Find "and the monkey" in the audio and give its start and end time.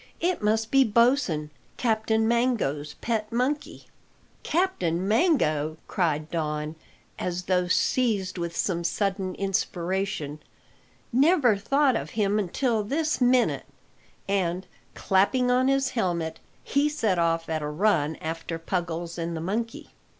19.19-19.91